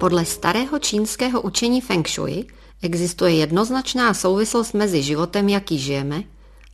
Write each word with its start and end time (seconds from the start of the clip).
Podle 0.00 0.24
starého 0.24 0.78
čínského 0.78 1.40
učení 1.40 1.80
Feng 1.80 2.08
Shui 2.08 2.46
existuje 2.82 3.34
jednoznačná 3.34 4.14
souvislost 4.14 4.72
mezi 4.72 5.02
životem, 5.02 5.48
jaký 5.48 5.78
žijeme, 5.78 6.22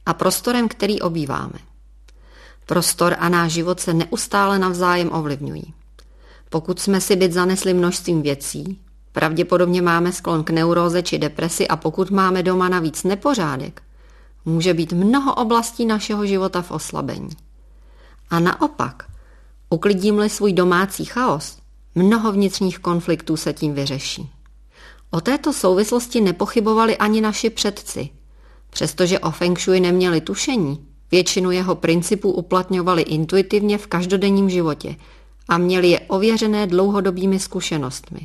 a 0.06 0.14
prostorem, 0.14 0.68
který 0.68 1.00
obýváme. 1.00 1.58
Prostor 2.66 3.16
a 3.18 3.28
náš 3.28 3.52
život 3.52 3.80
se 3.80 3.94
neustále 3.94 4.58
navzájem 4.58 5.12
ovlivňují. 5.12 5.74
Pokud 6.50 6.80
jsme 6.80 7.00
si 7.00 7.16
byt 7.16 7.32
zanesli 7.32 7.74
množstvím 7.74 8.22
věcí, 8.22 8.78
pravděpodobně 9.12 9.82
máme 9.82 10.12
sklon 10.12 10.44
k 10.44 10.50
neuróze 10.50 11.02
či 11.02 11.18
depresi 11.18 11.68
a 11.68 11.76
pokud 11.76 12.10
máme 12.10 12.42
doma 12.42 12.68
navíc 12.68 13.04
nepořádek, 13.04 13.82
může 14.44 14.74
být 14.74 14.92
mnoho 14.92 15.34
oblastí 15.34 15.86
našeho 15.86 16.26
života 16.26 16.62
v 16.62 16.70
oslabení. 16.70 17.30
A 18.30 18.40
naopak, 18.40 19.04
uklidím-li 19.70 20.30
svůj 20.30 20.52
domácí 20.52 21.04
chaos, 21.04 21.65
mnoho 21.96 22.32
vnitřních 22.32 22.78
konfliktů 22.78 23.36
se 23.36 23.52
tím 23.52 23.74
vyřeší. 23.74 24.30
O 25.10 25.20
této 25.20 25.52
souvislosti 25.52 26.20
nepochybovali 26.20 26.96
ani 26.96 27.20
naši 27.20 27.50
předci. 27.50 28.08
Přestože 28.70 29.18
o 29.18 29.30
Feng 29.30 29.60
Shui 29.60 29.80
neměli 29.80 30.20
tušení, 30.20 30.86
většinu 31.10 31.50
jeho 31.50 31.74
principů 31.74 32.32
uplatňovali 32.32 33.02
intuitivně 33.02 33.78
v 33.78 33.86
každodenním 33.86 34.50
životě 34.50 34.96
a 35.48 35.58
měli 35.58 35.88
je 35.88 36.00
ověřené 36.00 36.66
dlouhodobými 36.66 37.38
zkušenostmi. 37.38 38.20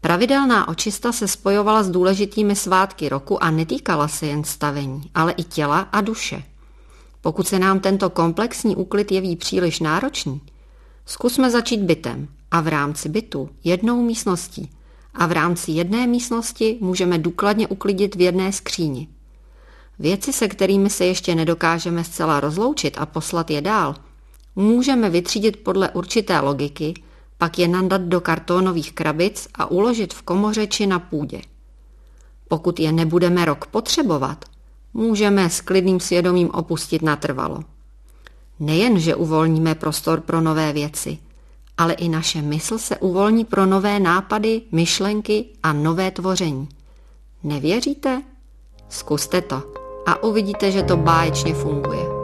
Pravidelná 0.00 0.68
očista 0.68 1.12
se 1.12 1.28
spojovala 1.28 1.82
s 1.82 1.90
důležitými 1.90 2.56
svátky 2.56 3.08
roku 3.08 3.44
a 3.44 3.50
netýkala 3.50 4.08
se 4.08 4.26
jen 4.26 4.44
stavení, 4.44 5.02
ale 5.14 5.32
i 5.32 5.44
těla 5.44 5.80
a 5.80 6.00
duše. 6.00 6.42
Pokud 7.20 7.48
se 7.48 7.58
nám 7.58 7.80
tento 7.80 8.10
komplexní 8.10 8.76
úklid 8.76 9.12
jeví 9.12 9.36
příliš 9.36 9.80
náročný, 9.80 10.40
zkusme 11.06 11.50
začít 11.50 11.80
bytem 11.80 12.28
a 12.50 12.60
v 12.60 12.68
rámci 12.68 13.08
bytu 13.08 13.50
jednou 13.64 14.02
místností 14.02 14.70
a 15.14 15.26
v 15.26 15.32
rámci 15.32 15.70
jedné 15.70 16.06
místnosti 16.06 16.78
můžeme 16.80 17.18
důkladně 17.18 17.68
uklidit 17.68 18.14
v 18.14 18.20
jedné 18.20 18.52
skříni. 18.52 19.08
Věci, 19.98 20.32
se 20.32 20.48
kterými 20.48 20.90
se 20.90 21.04
ještě 21.04 21.34
nedokážeme 21.34 22.04
zcela 22.04 22.40
rozloučit 22.40 22.98
a 22.98 23.06
poslat 23.06 23.50
je 23.50 23.60
dál, 23.60 23.94
můžeme 24.56 25.10
vytřídit 25.10 25.56
podle 25.56 25.90
určité 25.90 26.40
logiky, 26.40 26.94
pak 27.38 27.58
je 27.58 27.68
nandat 27.68 28.00
do 28.00 28.20
kartónových 28.20 28.92
krabic 28.92 29.48
a 29.54 29.70
uložit 29.70 30.14
v 30.14 30.22
komoře 30.22 30.66
či 30.66 30.86
na 30.86 30.98
půdě. 30.98 31.40
Pokud 32.48 32.80
je 32.80 32.92
nebudeme 32.92 33.44
rok 33.44 33.66
potřebovat, 33.66 34.44
můžeme 34.94 35.50
s 35.50 35.60
klidným 35.60 36.00
svědomím 36.00 36.50
opustit 36.50 37.02
natrvalo. 37.02 37.60
Nejen, 38.60 38.98
že 38.98 39.14
uvolníme 39.14 39.74
prostor 39.74 40.20
pro 40.20 40.40
nové 40.40 40.72
věci, 40.72 41.18
ale 41.80 41.92
i 41.92 42.08
naše 42.08 42.42
mysl 42.42 42.78
se 42.78 42.96
uvolní 42.96 43.44
pro 43.44 43.66
nové 43.66 44.00
nápady, 44.00 44.62
myšlenky 44.72 45.44
a 45.62 45.72
nové 45.72 46.10
tvoření. 46.10 46.68
Nevěříte? 47.42 48.22
Zkuste 48.88 49.40
to 49.40 49.62
a 50.06 50.22
uvidíte, 50.22 50.70
že 50.70 50.82
to 50.82 50.96
báječně 50.96 51.54
funguje. 51.54 52.19